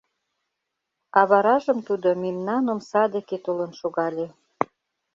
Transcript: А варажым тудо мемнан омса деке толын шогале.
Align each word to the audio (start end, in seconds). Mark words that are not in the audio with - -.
А 1.19 1.21
варажым 1.29 1.79
тудо 1.87 2.09
мемнан 2.23 2.63
омса 2.73 3.03
деке 3.15 3.37
толын 3.45 3.71
шогале. 3.79 4.27